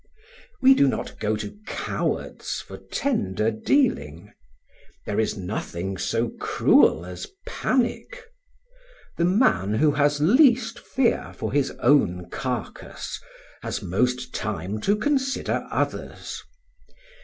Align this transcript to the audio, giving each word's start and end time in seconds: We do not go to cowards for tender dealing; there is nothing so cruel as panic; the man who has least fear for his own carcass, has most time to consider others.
We 0.63 0.73
do 0.73 0.87
not 0.87 1.19
go 1.19 1.35
to 1.35 1.55
cowards 1.67 2.59
for 2.67 2.77
tender 2.91 3.51
dealing; 3.51 4.33
there 5.05 5.19
is 5.19 5.37
nothing 5.37 5.95
so 5.95 6.29
cruel 6.39 7.05
as 7.05 7.27
panic; 7.45 8.23
the 9.17 9.25
man 9.25 9.75
who 9.75 9.91
has 9.91 10.19
least 10.19 10.79
fear 10.79 11.33
for 11.37 11.51
his 11.53 11.69
own 11.83 12.31
carcass, 12.31 13.19
has 13.61 13.83
most 13.83 14.33
time 14.33 14.81
to 14.81 14.95
consider 14.95 15.67
others. 15.69 16.41